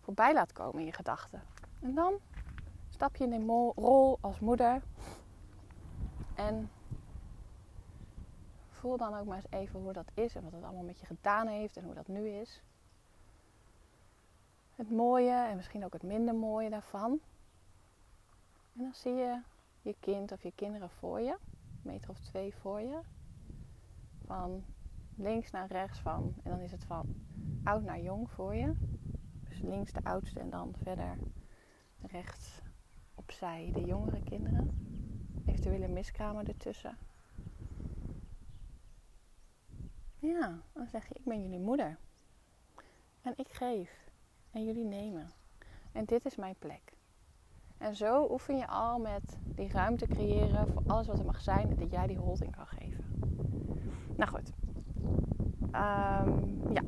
voorbij 0.00 0.34
laat 0.34 0.52
komen 0.52 0.80
in 0.80 0.86
je 0.86 0.92
gedachten. 0.92 1.42
En 1.80 1.94
dan 1.94 2.18
stap 2.98 3.16
je 3.16 3.24
in 3.24 3.46
de 3.46 3.72
rol 3.76 4.18
als 4.20 4.40
moeder. 4.40 4.82
En 6.34 6.70
voel 8.70 8.96
dan 8.96 9.14
ook 9.14 9.26
maar 9.26 9.36
eens 9.36 9.50
even 9.50 9.80
hoe 9.80 9.92
dat 9.92 10.10
is 10.14 10.34
en 10.34 10.42
wat 10.42 10.52
het 10.52 10.62
allemaal 10.62 10.82
met 10.82 10.98
je 10.98 11.06
gedaan 11.06 11.46
heeft 11.46 11.76
en 11.76 11.84
hoe 11.84 11.94
dat 11.94 12.08
nu 12.08 12.28
is. 12.28 12.62
Het 14.74 14.90
mooie 14.90 15.32
en 15.32 15.56
misschien 15.56 15.84
ook 15.84 15.92
het 15.92 16.02
minder 16.02 16.34
mooie 16.34 16.70
daarvan. 16.70 17.20
En 18.76 18.82
dan 18.82 18.94
zie 18.94 19.14
je 19.14 19.40
je 19.82 19.94
kind 20.00 20.32
of 20.32 20.42
je 20.42 20.52
kinderen 20.54 20.90
voor 20.90 21.20
je, 21.20 21.32
een 21.32 21.38
meter 21.82 22.10
of 22.10 22.20
twee 22.20 22.54
voor 22.54 22.80
je. 22.80 23.00
Van 24.26 24.64
links 25.16 25.50
naar 25.50 25.68
rechts 25.68 26.00
van, 26.00 26.34
en 26.42 26.50
dan 26.50 26.60
is 26.60 26.72
het 26.72 26.84
van 26.84 27.14
oud 27.64 27.82
naar 27.82 28.00
jong 28.00 28.30
voor 28.30 28.54
je. 28.54 28.74
Dus 29.48 29.60
links 29.60 29.92
de 29.92 30.04
oudste 30.04 30.40
en 30.40 30.50
dan 30.50 30.74
verder 30.82 31.18
rechts 32.00 32.66
opzij 33.18 33.70
de 33.72 33.84
jongere 33.84 34.22
kinderen. 34.22 34.70
Eventueel 35.46 35.82
een 35.82 35.92
miskamer 35.92 36.48
ertussen. 36.48 36.98
Ja, 40.18 40.58
dan 40.72 40.86
zeg 40.86 41.08
je, 41.08 41.14
ik 41.14 41.24
ben 41.24 41.42
jullie 41.42 41.58
moeder. 41.58 41.98
En 43.22 43.32
ik 43.36 43.48
geef. 43.48 44.10
En 44.50 44.64
jullie 44.64 44.84
nemen. 44.84 45.30
En 45.92 46.04
dit 46.04 46.24
is 46.24 46.36
mijn 46.36 46.54
plek. 46.58 46.96
En 47.78 47.96
zo 47.96 48.26
oefen 48.30 48.56
je 48.56 48.66
al 48.66 48.98
met 48.98 49.38
die 49.44 49.68
ruimte 49.68 50.06
creëren 50.06 50.68
voor 50.68 50.82
alles 50.86 51.06
wat 51.06 51.18
er 51.18 51.24
mag 51.24 51.40
zijn. 51.40 51.76
Dat 51.76 51.90
jij 51.90 52.06
die 52.06 52.18
holding 52.18 52.56
kan 52.56 52.66
geven. 52.66 53.04
Nou 54.16 54.30
goed. 54.30 54.52
Um, 55.62 56.72
ja, 56.72 56.82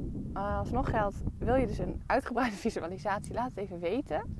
alsnog 0.58 0.90
geldt, 0.90 1.16
wil 1.38 1.54
je 1.54 1.66
dus 1.66 1.78
een 1.78 2.02
uitgebreide 2.06 2.56
visualisatie, 2.66 3.34
laat 3.34 3.48
het 3.48 3.58
even 3.58 3.78
weten. 3.78 4.36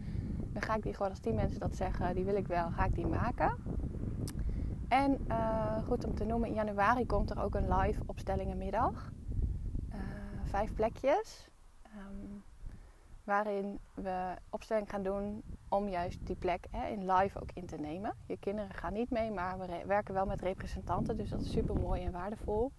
Dan 0.53 0.63
ga 0.63 0.75
ik 0.75 0.83
die 0.83 0.95
gewoon 0.95 1.11
als 1.11 1.21
die 1.21 1.33
mensen 1.33 1.61
dat 1.61 1.77
zeggen, 1.77 2.15
die 2.15 2.25
wil 2.25 2.37
ik 2.37 2.47
wel, 2.47 2.71
ga 2.71 2.85
ik 2.85 2.95
die 2.95 3.07
maken. 3.07 3.57
En 4.89 5.25
uh, 5.29 5.83
goed 5.87 6.05
om 6.05 6.15
te 6.15 6.25
noemen, 6.25 6.49
in 6.49 6.55
januari 6.55 7.07
komt 7.07 7.31
er 7.31 7.43
ook 7.43 7.55
een 7.55 7.75
live 7.75 8.03
opstellingenmiddag. 8.07 9.13
Uh, 9.93 10.01
vijf 10.45 10.75
plekjes. 10.75 11.51
Um, 11.97 12.43
waarin 13.25 13.79
we 13.95 14.35
opstelling 14.49 14.91
gaan 14.91 15.03
doen 15.03 15.43
om 15.69 15.89
juist 15.89 16.27
die 16.27 16.37
plek 16.37 16.67
hè, 16.71 16.89
in 16.89 17.13
live 17.13 17.41
ook 17.41 17.51
in 17.55 17.67
te 17.67 17.77
nemen. 17.77 18.15
Je 18.27 18.37
kinderen 18.37 18.75
gaan 18.75 18.93
niet 18.93 19.11
mee, 19.11 19.31
maar 19.31 19.59
we 19.59 19.83
werken 19.87 20.15
wel 20.15 20.27
met 20.27 20.41
representanten, 20.41 21.17
dus 21.17 21.31
dat 21.31 21.41
is 21.41 21.51
super 21.51 21.81
mooi 21.81 22.05
en 22.05 22.13
waardevol. 22.13 22.73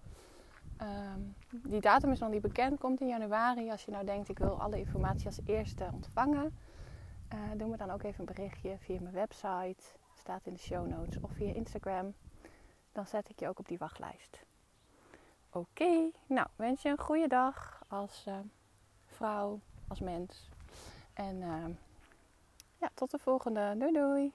Um, 0.82 1.34
die 1.62 1.80
datum 1.80 2.10
is 2.10 2.18
nog 2.18 2.30
niet 2.30 2.42
bekend, 2.42 2.78
komt 2.78 3.00
in 3.00 3.08
januari. 3.08 3.70
Als 3.70 3.84
je 3.84 3.90
nou 3.90 4.04
denkt, 4.04 4.28
ik 4.28 4.38
wil 4.38 4.60
alle 4.60 4.78
informatie 4.78 5.26
als 5.26 5.40
eerste 5.44 5.88
ontvangen, 5.92 6.56
uh, 7.34 7.40
doe 7.56 7.68
me 7.68 7.76
dan 7.76 7.90
ook 7.90 8.02
even 8.02 8.20
een 8.20 8.34
berichtje 8.34 8.78
via 8.78 9.00
mijn 9.00 9.14
website 9.14 9.84
staat 10.14 10.46
in 10.46 10.52
de 10.52 10.58
show 10.58 10.86
notes 10.86 11.20
of 11.20 11.30
via 11.32 11.54
Instagram. 11.54 12.14
Dan 12.92 13.06
zet 13.06 13.28
ik 13.28 13.40
je 13.40 13.48
ook 13.48 13.58
op 13.58 13.68
die 13.68 13.78
wachtlijst. 13.78 14.44
Oké, 15.50 16.10
nou 16.26 16.46
wens 16.56 16.82
je 16.82 16.88
een 16.88 16.98
goede 16.98 17.28
dag 17.28 17.84
als 17.88 18.24
uh, 18.28 18.38
vrouw, 19.06 19.60
als 19.88 20.00
mens. 20.00 20.48
En 21.12 21.36
uh, 21.36 21.66
ja, 22.76 22.90
tot 22.94 23.10
de 23.10 23.18
volgende. 23.18 23.74
Doei 23.78 23.92
doei! 23.92 24.32